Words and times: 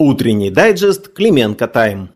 Утренний 0.00 0.50
дайджест 0.50 1.08
Клименко 1.08 1.66
Тайм. 1.66 2.10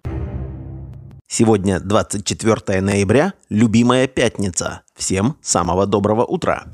Сегодня 1.26 1.80
24 1.80 2.80
ноября, 2.80 3.32
любимая 3.50 4.06
пятница. 4.06 4.82
Всем 4.94 5.34
самого 5.42 5.84
доброго 5.86 6.24
утра. 6.24 6.66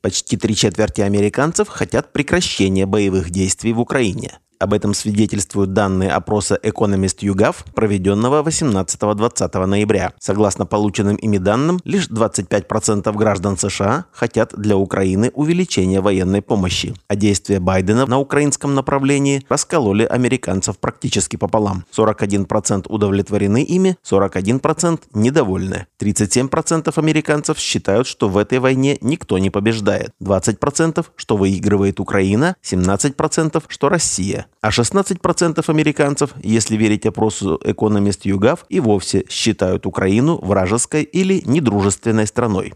Почти 0.00 0.36
три 0.36 0.54
четверти 0.54 1.00
американцев 1.00 1.66
хотят 1.66 2.12
прекращения 2.12 2.86
боевых 2.86 3.30
действий 3.30 3.72
в 3.72 3.80
Украине. 3.80 4.38
Об 4.58 4.74
этом 4.74 4.92
свидетельствуют 4.92 5.72
данные 5.72 6.10
опроса 6.10 6.58
Economist 6.60 7.18
YouGov, 7.20 7.56
проведенного 7.74 8.42
18-20 8.42 9.66
ноября. 9.66 10.12
Согласно 10.18 10.66
полученным 10.66 11.14
ими 11.14 11.38
данным, 11.38 11.78
лишь 11.84 12.08
25% 12.08 13.12
граждан 13.16 13.56
США 13.56 14.06
хотят 14.10 14.52
для 14.56 14.76
Украины 14.76 15.30
увеличения 15.34 16.00
военной 16.00 16.42
помощи, 16.42 16.94
а 17.06 17.14
действия 17.14 17.60
Байдена 17.60 18.06
на 18.06 18.18
украинском 18.18 18.74
направлении 18.74 19.44
раскололи 19.48 20.02
американцев 20.04 20.78
практически 20.78 21.36
пополам. 21.36 21.84
41% 21.96 22.86
удовлетворены 22.88 23.62
ими, 23.62 23.96
41% 24.04 25.02
недовольны. 25.14 25.86
37% 26.00 26.92
американцев 26.98 27.58
считают, 27.58 28.08
что 28.08 28.28
в 28.28 28.36
этой 28.36 28.58
войне 28.58 28.98
никто 29.00 29.38
не 29.38 29.50
побеждает. 29.50 30.10
20% 30.20 31.06
что 31.14 31.36
выигрывает 31.36 32.00
Украина, 32.00 32.56
17% 32.62 33.62
что 33.68 33.88
Россия 33.88 34.47
а 34.60 34.70
16% 34.70 35.64
американцев, 35.68 36.34
если 36.42 36.76
верить 36.76 37.06
опросу 37.06 37.60
Economist 37.64 38.22
YouGov, 38.24 38.60
и 38.68 38.80
вовсе 38.80 39.24
считают 39.28 39.86
Украину 39.86 40.38
вражеской 40.42 41.02
или 41.02 41.42
недружественной 41.44 42.26
страной. 42.26 42.72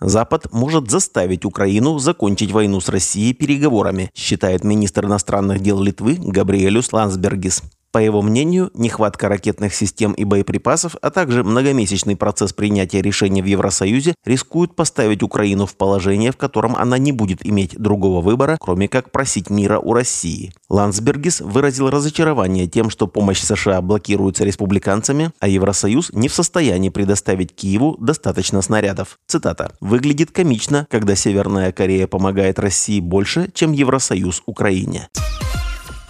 Запад 0.00 0.52
может 0.52 0.90
заставить 0.90 1.44
Украину 1.44 1.98
закончить 1.98 2.52
войну 2.52 2.80
с 2.80 2.88
Россией 2.88 3.34
переговорами, 3.34 4.10
считает 4.14 4.62
министр 4.62 5.06
иностранных 5.06 5.60
дел 5.60 5.82
Литвы 5.82 6.16
Габриэлюс 6.18 6.92
Лансбергис. 6.92 7.62
По 7.98 8.00
его 8.00 8.22
мнению, 8.22 8.70
нехватка 8.74 9.28
ракетных 9.28 9.74
систем 9.74 10.12
и 10.12 10.22
боеприпасов, 10.22 10.94
а 11.02 11.10
также 11.10 11.42
многомесячный 11.42 12.14
процесс 12.14 12.52
принятия 12.52 13.02
решений 13.02 13.42
в 13.42 13.46
Евросоюзе 13.46 14.14
рискуют 14.24 14.76
поставить 14.76 15.24
Украину 15.24 15.66
в 15.66 15.74
положение, 15.74 16.30
в 16.30 16.36
котором 16.36 16.76
она 16.76 16.96
не 16.96 17.10
будет 17.10 17.44
иметь 17.44 17.76
другого 17.76 18.20
выбора, 18.20 18.56
кроме 18.60 18.86
как 18.86 19.10
просить 19.10 19.50
мира 19.50 19.80
у 19.80 19.94
России. 19.94 20.52
Ландсбергис 20.68 21.40
выразил 21.40 21.90
разочарование 21.90 22.68
тем, 22.68 22.88
что 22.88 23.08
помощь 23.08 23.40
США 23.40 23.80
блокируется 23.80 24.44
республиканцами, 24.44 25.32
а 25.40 25.48
Евросоюз 25.48 26.12
не 26.12 26.28
в 26.28 26.34
состоянии 26.34 26.90
предоставить 26.90 27.52
Киеву 27.52 27.96
достаточно 27.98 28.62
снарядов. 28.62 29.18
Цитата. 29.26 29.72
«Выглядит 29.80 30.30
комично, 30.30 30.86
когда 30.88 31.16
Северная 31.16 31.72
Корея 31.72 32.06
помогает 32.06 32.60
России 32.60 33.00
больше, 33.00 33.50
чем 33.52 33.72
Евросоюз 33.72 34.44
Украине». 34.46 35.08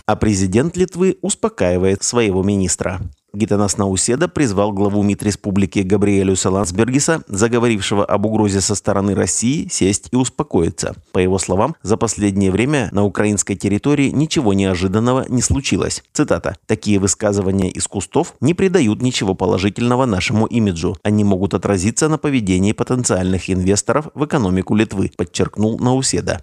А 0.09 0.17
президент 0.17 0.75
Литвы 0.78 1.19
успокаивает 1.20 2.03
своего 2.03 2.42
министра. 2.42 3.03
Гитанас 3.34 3.77
Науседа 3.77 4.27
призвал 4.27 4.73
главу 4.73 5.03
МИД 5.03 5.25
республики 5.25 5.81
Габриэлюса 5.81 6.51
Лансбергиса, 6.51 7.20
заговорившего 7.28 8.06
об 8.06 8.25
угрозе 8.25 8.62
со 8.62 8.75
стороны 8.75 9.14
России, 9.14 9.69
сесть 9.70 10.09
и 10.11 10.17
успокоиться. 10.17 10.95
По 11.12 11.19
его 11.19 11.39
словам, 11.39 11.77
за 11.83 11.98
последнее 11.98 12.51
время 12.51 12.89
на 12.92 13.05
украинской 13.05 13.55
территории 13.55 14.09
ничего 14.09 14.55
неожиданного 14.55 15.27
не 15.29 15.42
случилось. 15.42 16.03
Цитата. 16.14 16.56
«Такие 16.64 16.98
высказывания 16.98 17.69
из 17.69 17.86
кустов 17.86 18.34
не 18.41 18.55
придают 18.55 19.03
ничего 19.03 19.34
положительного 19.34 20.06
нашему 20.06 20.47
имиджу. 20.47 20.97
Они 21.03 21.23
могут 21.23 21.53
отразиться 21.53 22.09
на 22.09 22.17
поведении 22.17 22.73
потенциальных 22.73 23.51
инвесторов 23.51 24.09
в 24.14 24.25
экономику 24.25 24.75
Литвы», 24.75 25.11
подчеркнул 25.19 25.79
Науседа. 25.79 26.41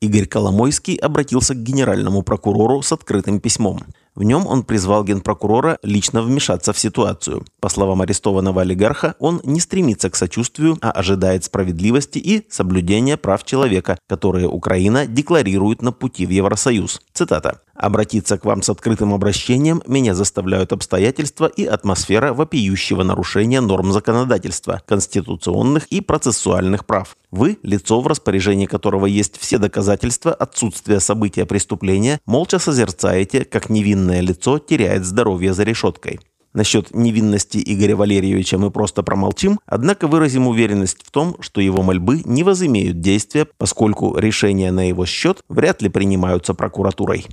Игорь 0.00 0.24
Коломойский 0.24 0.96
обратился 0.96 1.54
к 1.54 1.62
генеральному 1.62 2.22
прокурору 2.22 2.80
с 2.80 2.90
открытым 2.90 3.38
письмом. 3.38 3.84
В 4.20 4.22
нем 4.22 4.46
он 4.46 4.64
призвал 4.64 5.02
генпрокурора 5.02 5.78
лично 5.82 6.20
вмешаться 6.20 6.74
в 6.74 6.78
ситуацию. 6.78 7.42
По 7.58 7.70
словам 7.70 8.02
арестованного 8.02 8.60
олигарха, 8.60 9.14
он 9.18 9.40
не 9.44 9.60
стремится 9.60 10.10
к 10.10 10.14
сочувствию, 10.14 10.76
а 10.82 10.90
ожидает 10.90 11.44
справедливости 11.44 12.18
и 12.18 12.46
соблюдения 12.50 13.16
прав 13.16 13.44
человека, 13.44 13.98
которые 14.06 14.46
Украина 14.46 15.06
декларирует 15.06 15.80
на 15.80 15.92
пути 15.92 16.26
в 16.26 16.30
Евросоюз. 16.30 17.00
Цитата. 17.14 17.62
Обратиться 17.80 18.36
к 18.36 18.44
вам 18.44 18.60
с 18.60 18.68
открытым 18.68 19.14
обращением 19.14 19.82
меня 19.86 20.14
заставляют 20.14 20.74
обстоятельства 20.74 21.46
и 21.46 21.64
атмосфера 21.64 22.34
вопиющего 22.34 23.04
нарушения 23.04 23.62
норм 23.62 23.90
законодательства, 23.92 24.82
конституционных 24.86 25.86
и 25.86 26.02
процессуальных 26.02 26.84
прав. 26.84 27.16
Вы– 27.30 27.58
лицо, 27.62 28.02
в 28.02 28.06
распоряжении 28.06 28.66
которого 28.66 29.06
есть 29.06 29.38
все 29.38 29.56
доказательства 29.56 30.34
отсутствия 30.34 31.00
события 31.00 31.46
преступления, 31.46 32.20
молча 32.26 32.58
созерцаете, 32.58 33.46
как 33.46 33.70
невинное 34.10 34.20
лицо 34.20 34.58
теряет 34.58 35.04
здоровье 35.04 35.54
за 35.54 35.62
решеткой. 35.62 36.20
Насчет 36.52 36.92
невинности 36.92 37.62
Игоря 37.64 37.94
Валерьевича 37.94 38.58
мы 38.58 38.72
просто 38.72 39.04
промолчим, 39.04 39.60
однако 39.66 40.08
выразим 40.08 40.48
уверенность 40.48 40.98
в 41.04 41.10
том, 41.12 41.36
что 41.40 41.60
его 41.60 41.82
мольбы 41.82 42.22
не 42.24 42.42
возымеют 42.42 43.00
действия, 43.00 43.46
поскольку 43.56 44.18
решения 44.18 44.72
на 44.72 44.88
его 44.88 45.06
счет 45.06 45.42
вряд 45.48 45.80
ли 45.82 45.88
принимаются 45.88 46.54
прокуратурой. 46.54 47.26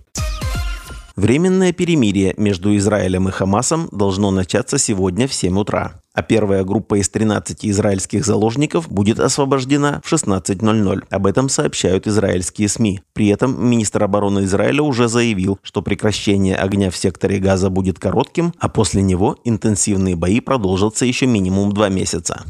Временное 1.16 1.74
перемирие 1.74 2.36
между 2.38 2.78
Израилем 2.78 3.28
и 3.28 3.32
Хамасом 3.32 3.90
должно 3.92 4.30
начаться 4.30 4.78
сегодня 4.78 5.28
в 5.28 5.34
7 5.34 5.58
утра, 5.58 6.00
а 6.18 6.24
первая 6.24 6.64
группа 6.64 6.96
из 6.96 7.10
13 7.10 7.64
израильских 7.68 8.26
заложников 8.26 8.90
будет 8.90 9.20
освобождена 9.20 10.02
в 10.04 10.12
16.00. 10.12 11.04
Об 11.12 11.28
этом 11.28 11.48
сообщают 11.48 12.08
израильские 12.08 12.70
СМИ. 12.70 13.02
При 13.14 13.28
этом 13.28 13.64
министр 13.64 14.04
обороны 14.04 14.46
Израиля 14.46 14.82
уже 14.82 15.10
заявил, 15.10 15.60
что 15.62 15.84
прекращение 15.84 16.56
огня 16.56 16.90
в 16.90 16.98
секторе 16.98 17.38
Газа 17.38 17.70
будет 17.70 18.00
коротким, 18.00 18.52
а 18.58 18.68
после 18.68 19.04
него 19.04 19.38
интенсивные 19.44 20.16
бои 20.16 20.40
продолжатся 20.40 21.06
еще 21.06 21.28
минимум 21.28 21.72
два 21.72 21.90
месяца. 21.90 22.46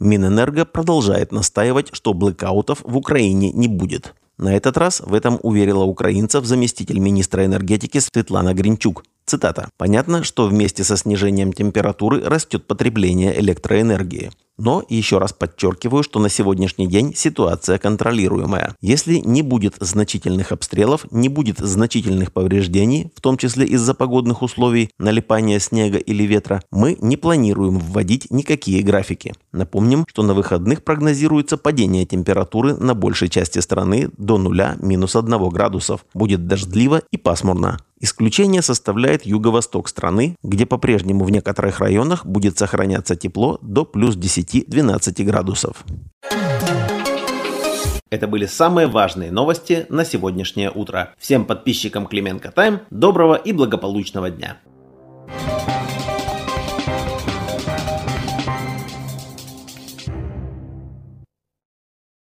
Минэнерго 0.00 0.64
продолжает 0.64 1.30
настаивать, 1.30 1.90
что 1.92 2.12
блэкаутов 2.12 2.80
в 2.82 2.96
Украине 2.96 3.52
не 3.52 3.68
будет. 3.68 4.14
На 4.36 4.56
этот 4.56 4.76
раз 4.76 5.00
в 5.00 5.14
этом 5.14 5.38
уверила 5.44 5.84
украинцев 5.84 6.44
заместитель 6.44 6.98
министра 6.98 7.44
энергетики 7.44 7.98
Светлана 7.98 8.52
Гринчук. 8.52 9.04
Цитата. 9.32 9.70
«Понятно, 9.78 10.24
что 10.24 10.46
вместе 10.46 10.84
со 10.84 10.94
снижением 10.94 11.54
температуры 11.54 12.20
растет 12.22 12.66
потребление 12.66 13.40
электроэнергии. 13.40 14.30
Но 14.64 14.84
еще 14.88 15.18
раз 15.18 15.32
подчеркиваю, 15.32 16.04
что 16.04 16.20
на 16.20 16.28
сегодняшний 16.28 16.86
день 16.86 17.16
ситуация 17.16 17.78
контролируемая. 17.78 18.76
Если 18.80 19.16
не 19.16 19.42
будет 19.42 19.74
значительных 19.80 20.52
обстрелов, 20.52 21.04
не 21.10 21.28
будет 21.28 21.58
значительных 21.58 22.32
повреждений, 22.32 23.10
в 23.16 23.20
том 23.20 23.38
числе 23.38 23.66
из-за 23.66 23.92
погодных 23.92 24.40
условий, 24.40 24.90
налипания 25.00 25.58
снега 25.58 25.98
или 25.98 26.22
ветра, 26.22 26.62
мы 26.70 26.96
не 27.00 27.16
планируем 27.16 27.80
вводить 27.80 28.30
никакие 28.30 28.84
графики. 28.84 29.34
Напомним, 29.50 30.06
что 30.08 30.22
на 30.22 30.32
выходных 30.32 30.84
прогнозируется 30.84 31.56
падение 31.56 32.06
температуры 32.06 32.76
на 32.76 32.94
большей 32.94 33.28
части 33.28 33.58
страны 33.58 34.10
до 34.16 34.38
0-1 34.38 35.50
градусов. 35.50 36.06
Будет 36.14 36.46
дождливо 36.46 37.02
и 37.10 37.16
пасмурно. 37.16 37.80
Исключение 38.04 38.62
составляет 38.62 39.24
юго-восток 39.24 39.88
страны, 39.88 40.34
где 40.42 40.66
по-прежнему 40.66 41.24
в 41.24 41.30
некоторых 41.30 41.78
районах 41.78 42.26
будет 42.26 42.58
сохраняться 42.58 43.14
тепло 43.14 43.60
до 43.62 43.84
плюс 43.84 44.16
10-12 44.52 45.24
градусов. 45.24 45.84
Это 48.10 48.28
были 48.28 48.44
самые 48.44 48.88
важные 48.88 49.32
новости 49.32 49.86
на 49.88 50.04
сегодняшнее 50.04 50.70
утро. 50.70 51.14
Всем 51.18 51.46
подписчикам 51.46 52.06
Клименко 52.06 52.50
Тайм 52.50 52.80
доброго 52.90 53.36
и 53.36 53.52
благополучного 53.52 54.30
дня. 54.30 54.58